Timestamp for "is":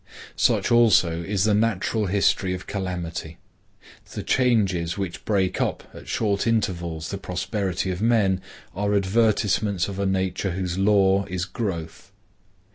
1.21-1.43, 11.25-11.45